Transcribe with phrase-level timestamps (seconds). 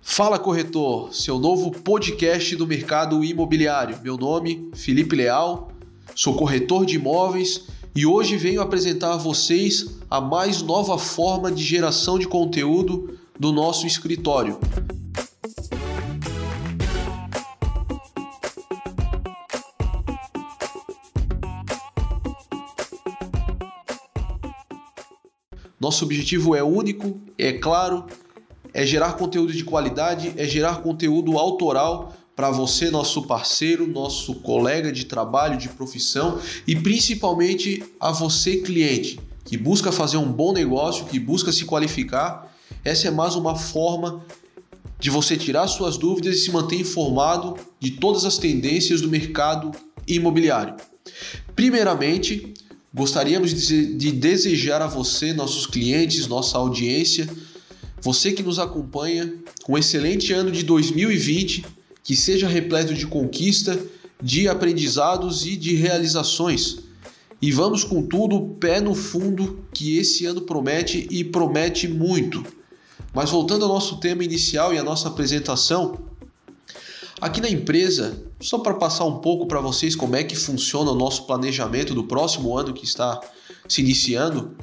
[0.00, 3.98] Fala Corretor, seu novo podcast do mercado imobiliário.
[4.02, 5.70] Meu nome, Felipe Leal,
[6.14, 11.62] sou corretor de imóveis e hoje venho apresentar a vocês a mais nova forma de
[11.62, 14.58] geração de conteúdo do nosso escritório.
[25.80, 28.04] Nosso objetivo é único, é claro,
[28.78, 34.92] é gerar conteúdo de qualidade, é gerar conteúdo autoral para você, nosso parceiro, nosso colega
[34.92, 41.06] de trabalho, de profissão e principalmente a você, cliente, que busca fazer um bom negócio,
[41.06, 42.54] que busca se qualificar.
[42.84, 44.24] Essa é mais uma forma
[44.96, 49.72] de você tirar suas dúvidas e se manter informado de todas as tendências do mercado
[50.06, 50.76] imobiliário.
[51.56, 52.54] Primeiramente,
[52.92, 57.28] Gostaríamos de desejar a você, nossos clientes, nossa audiência,
[58.00, 59.32] você que nos acompanha,
[59.68, 61.64] um excelente ano de 2020,
[62.02, 63.78] que seja repleto de conquista,
[64.22, 66.78] de aprendizados e de realizações.
[67.40, 72.44] E vamos com tudo, pé no fundo, que esse ano promete e promete muito.
[73.14, 76.08] Mas voltando ao nosso tema inicial e à nossa apresentação,
[77.20, 80.94] Aqui na empresa, só para passar um pouco para vocês como é que funciona o
[80.94, 83.20] nosso planejamento do próximo ano que está
[83.68, 84.56] se iniciando,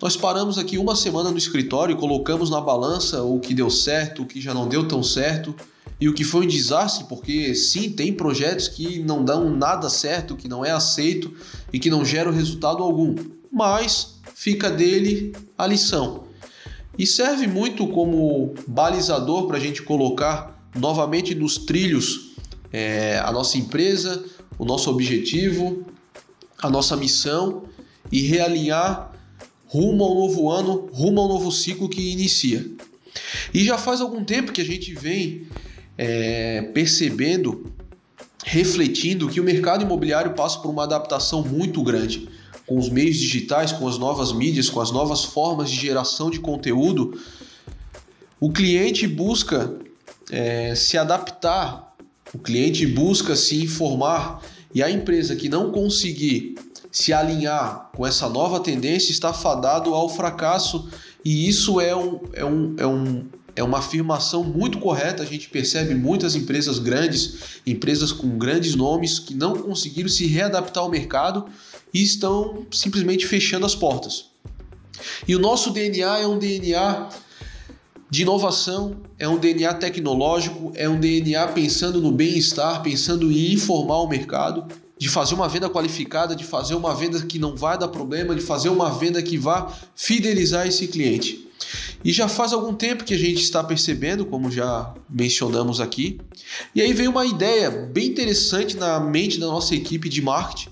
[0.00, 4.26] nós paramos aqui uma semana no escritório colocamos na balança o que deu certo, o
[4.26, 5.54] que já não deu tão certo
[5.98, 10.36] e o que foi um desastre, porque sim, tem projetos que não dão nada certo,
[10.36, 11.32] que não é aceito
[11.72, 13.14] e que não geram resultado algum,
[13.50, 16.24] mas fica dele a lição.
[16.98, 22.32] E serve muito como balizador para a gente colocar novamente nos trilhos
[22.70, 24.22] é, a nossa empresa,
[24.58, 25.86] o nosso objetivo,
[26.60, 27.64] a nossa missão
[28.12, 29.15] e realinhar
[29.66, 32.64] rumo ao novo ano, rumo ao novo ciclo que inicia.
[33.52, 35.46] E já faz algum tempo que a gente vem
[35.96, 37.72] é, percebendo,
[38.44, 42.28] refletindo que o mercado imobiliário passa por uma adaptação muito grande.
[42.66, 46.40] Com os meios digitais, com as novas mídias, com as novas formas de geração de
[46.40, 47.18] conteúdo,
[48.40, 49.74] o cliente busca
[50.30, 51.94] é, se adaptar,
[52.34, 54.42] o cliente busca se informar
[54.74, 56.56] e a empresa que não conseguir
[56.96, 60.88] se alinhar com essa nova tendência está fadado ao fracasso
[61.22, 63.24] e isso é, um, é, um, é, um,
[63.54, 65.22] é uma afirmação muito correta.
[65.22, 70.82] A gente percebe muitas empresas grandes, empresas com grandes nomes que não conseguiram se readaptar
[70.82, 71.44] ao mercado
[71.92, 74.30] e estão simplesmente fechando as portas.
[75.28, 77.10] E o nosso DNA é um DNA
[78.08, 83.98] de inovação, é um DNA tecnológico, é um DNA pensando no bem-estar, pensando em informar
[83.98, 84.66] o mercado,
[84.98, 88.40] de fazer uma venda qualificada, de fazer uma venda que não vai dar problema, de
[88.40, 91.46] fazer uma venda que vá fidelizar esse cliente.
[92.04, 96.20] E já faz algum tempo que a gente está percebendo, como já mencionamos aqui.
[96.74, 100.70] E aí veio uma ideia bem interessante na mente da nossa equipe de marketing,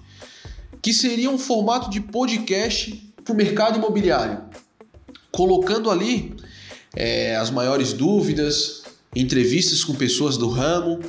[0.80, 4.40] que seria um formato de podcast para o mercado imobiliário,
[5.32, 6.34] colocando ali
[6.94, 8.84] é, as maiores dúvidas,
[9.14, 11.00] entrevistas com pessoas do ramo,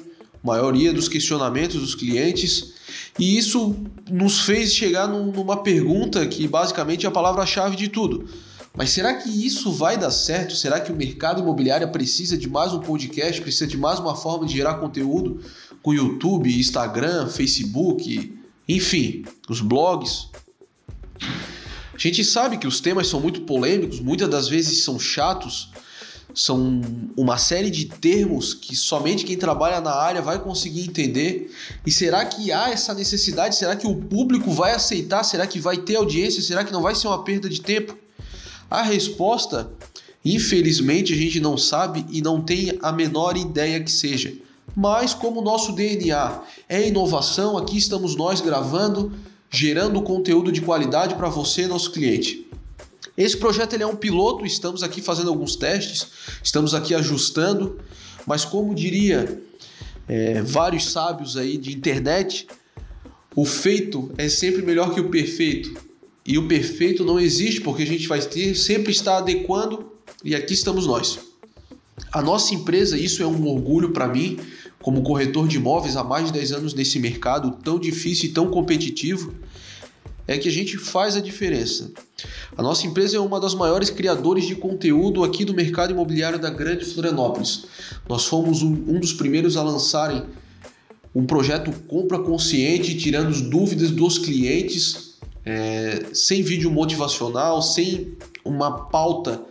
[0.43, 2.74] maioria dos questionamentos dos clientes.
[3.17, 3.75] E isso
[4.09, 8.27] nos fez chegar numa pergunta que basicamente é a palavra-chave de tudo.
[8.75, 10.55] Mas será que isso vai dar certo?
[10.55, 14.45] Será que o mercado imobiliário precisa de mais um podcast, precisa de mais uma forma
[14.45, 15.39] de gerar conteúdo
[15.81, 18.37] com YouTube, Instagram, Facebook,
[18.67, 20.27] enfim, os blogs?
[21.93, 25.69] A gente sabe que os temas são muito polêmicos, muitas das vezes são chatos,
[26.35, 26.81] são
[27.15, 31.49] uma série de termos que somente quem trabalha na área vai conseguir entender.
[31.85, 33.55] E será que há essa necessidade?
[33.55, 35.23] Será que o público vai aceitar?
[35.23, 36.41] Será que vai ter audiência?
[36.41, 37.97] Será que não vai ser uma perda de tempo?
[38.69, 39.71] A resposta,
[40.25, 44.33] infelizmente, a gente não sabe e não tem a menor ideia que seja.
[44.75, 49.13] Mas como o nosso DNA é inovação, aqui estamos nós gravando,
[49.49, 52.45] gerando conteúdo de qualidade para você, nosso cliente.
[53.17, 56.07] Esse projeto ele é um piloto, estamos aqui fazendo alguns testes,
[56.43, 57.79] estamos aqui ajustando,
[58.25, 59.41] mas como diria
[60.07, 62.47] é, vários sábios aí de internet,
[63.35, 65.73] o feito é sempre melhor que o perfeito.
[66.25, 69.91] E o perfeito não existe porque a gente vai ter, sempre estar adequando
[70.23, 71.19] e aqui estamos nós.
[72.11, 74.39] A nossa empresa, isso é um orgulho para mim,
[74.81, 78.49] como corretor de imóveis há mais de 10 anos nesse mercado tão difícil e tão
[78.49, 79.33] competitivo
[80.27, 81.91] é que a gente faz a diferença.
[82.57, 86.49] A nossa empresa é uma das maiores criadores de conteúdo aqui do mercado imobiliário da
[86.49, 87.65] Grande Florianópolis.
[88.07, 90.23] Nós fomos um, dos primeiros a lançarem
[91.13, 98.85] um projeto compra consciente, tirando as dúvidas dos clientes, é, sem vídeo motivacional, sem uma
[98.87, 99.41] pauta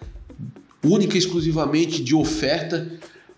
[0.85, 2.91] única exclusivamente de oferta,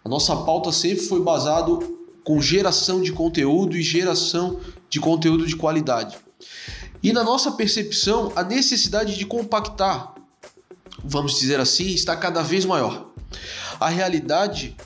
[0.05, 1.81] A nossa pauta sempre foi baseada
[2.23, 6.17] com geração de conteúdo e geração de conteúdo de qualidade.
[7.03, 10.15] E na nossa percepção, a necessidade de compactar,
[11.05, 13.11] vamos dizer assim, está cada vez maior.
[13.79, 14.77] A realidade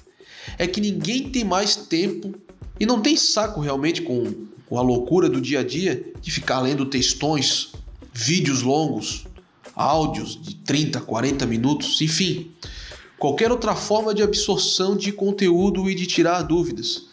[0.58, 2.34] é que ninguém tem mais tempo
[2.78, 6.86] e não tem saco realmente com, a loucura do dia a dia de ficar lendo
[6.86, 7.72] textões,
[8.12, 9.26] vídeos longos,
[9.74, 12.50] áudios de 30, 40 minutos, enfim,
[13.18, 17.06] qualquer outra forma de absorção de conteúdo e de tirar dúvidas.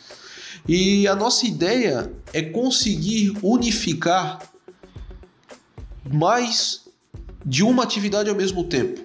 [0.67, 4.39] E a nossa ideia é conseguir unificar
[6.11, 6.85] mais
[7.45, 9.01] de uma atividade ao mesmo tempo.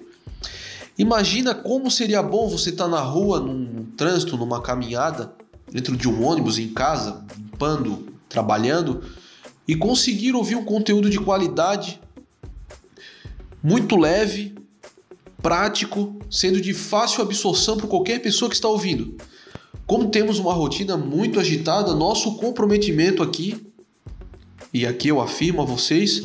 [0.97, 5.33] Imagina como seria bom você estar tá na rua, num trânsito, numa caminhada,
[5.71, 9.03] dentro de um ônibus, em casa, limpando, trabalhando,
[9.67, 11.99] e conseguir ouvir um conteúdo de qualidade,
[13.61, 14.53] muito leve,
[15.41, 19.17] prático, sendo de fácil absorção para qualquer pessoa que está ouvindo.
[19.87, 23.65] Como temos uma rotina muito agitada, nosso comprometimento aqui,
[24.73, 26.23] e aqui eu afirmo a vocês,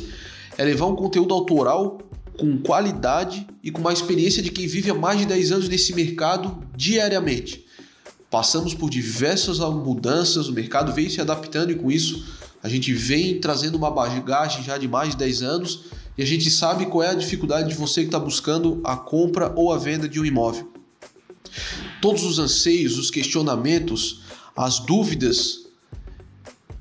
[0.59, 1.99] é levar um conteúdo autoral
[2.37, 5.95] com qualidade e com uma experiência de quem vive há mais de 10 anos nesse
[5.95, 7.65] mercado diariamente.
[8.31, 12.27] Passamos por diversas mudanças, o mercado vem se adaptando e com isso
[12.63, 15.85] a gente vem trazendo uma bagagem já de mais de 10 anos
[16.17, 19.53] e a gente sabe qual é a dificuldade de você que está buscando a compra
[19.55, 20.73] ou a venda de um imóvel.
[22.03, 24.23] Todos os anseios, os questionamentos,
[24.57, 25.69] as dúvidas.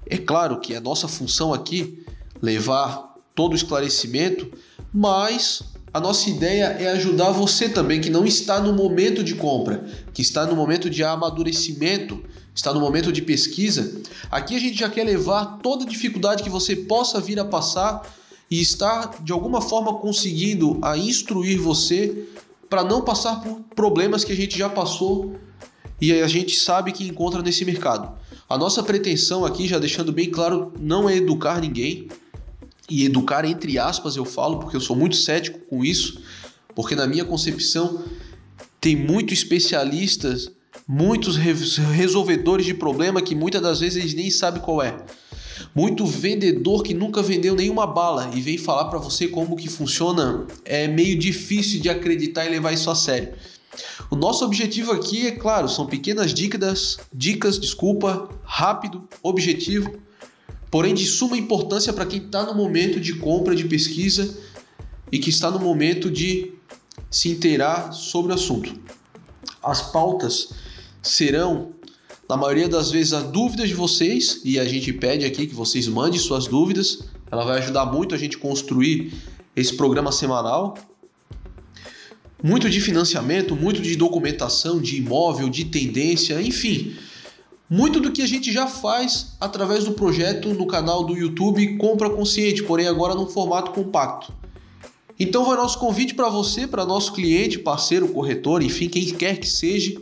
[0.07, 2.03] É claro que a nossa função aqui
[2.41, 3.06] levar
[3.38, 4.51] todo o esclarecimento,
[4.92, 5.62] mas
[5.94, 10.24] a nossa ideia é ajudar você também que não está no momento de compra, que
[10.24, 12.24] está no momento de amadurecimento,
[12.54, 14.01] está no momento de pesquisa.
[14.31, 18.12] Aqui a gente já quer levar toda dificuldade que você possa vir a passar
[18.50, 22.25] e estar de alguma forma conseguindo a instruir você
[22.68, 25.36] para não passar por problemas que a gente já passou
[26.01, 28.18] e a gente sabe que encontra nesse mercado.
[28.50, 32.07] A nossa pretensão aqui, já deixando bem claro, não é educar ninguém,
[32.89, 36.22] e educar entre aspas eu falo porque eu sou muito cético com isso,
[36.75, 38.04] porque na minha concepção
[38.80, 40.51] tem muitos especialistas,
[40.88, 44.95] muitos resolvedores de problema que muitas das vezes eles nem sabem qual é.
[45.74, 50.45] Muito vendedor que nunca vendeu nenhuma bala e vem falar para você como que funciona,
[50.63, 53.34] é meio difícil de acreditar e levar isso a sério.
[54.10, 60.00] O nosso objetivo aqui é claro, são pequenas dicas, dicas, desculpa, rápido, objetivo,
[60.69, 64.37] porém de suma importância para quem está no momento de compra, de pesquisa
[65.11, 66.51] e que está no momento de
[67.09, 68.77] se inteirar sobre o assunto.
[69.63, 70.49] As pautas
[71.01, 71.69] serão,
[72.27, 75.87] na maioria das vezes, as dúvidas de vocês e a gente pede aqui que vocês
[75.87, 77.03] mandem suas dúvidas.
[77.31, 79.13] Ela vai ajudar muito a gente construir
[79.55, 80.77] esse programa semanal.
[82.43, 86.95] Muito de financiamento, muito de documentação, de imóvel, de tendência, enfim
[87.69, 92.09] muito do que a gente já faz através do projeto no canal do YouTube Compra
[92.09, 94.33] Consciente, porém agora num formato compacto.
[95.19, 99.47] Então vai nosso convite para você, para nosso cliente, parceiro, corretor, enfim, quem quer que
[99.47, 99.99] seja,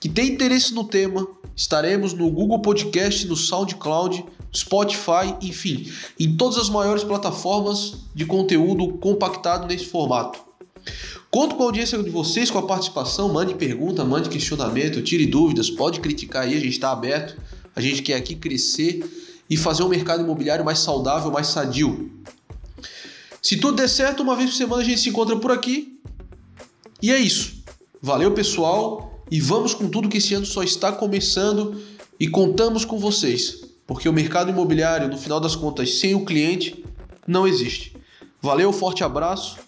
[0.00, 4.24] que tem interesse no tema, estaremos no Google Podcast, no SoundCloud,
[4.54, 10.40] Spotify, enfim, em todas as maiores plataformas de conteúdo compactado nesse formato.
[11.30, 13.30] Conto com a audiência de vocês, com a participação.
[13.30, 17.38] Mande pergunta, mande questionamento, tire dúvidas, pode criticar aí, a gente está aberto.
[17.76, 19.04] A gente quer aqui crescer
[19.48, 22.10] e fazer um mercado imobiliário mais saudável, mais sadio.
[23.42, 26.00] Se tudo der certo, uma vez por semana a gente se encontra por aqui.
[27.00, 27.62] E é isso.
[28.00, 31.80] Valeu, pessoal, e vamos com tudo que esse ano só está começando
[32.18, 36.84] e contamos com vocês, porque o mercado imobiliário, no final das contas, sem o cliente,
[37.26, 37.94] não existe.
[38.40, 39.67] Valeu, forte abraço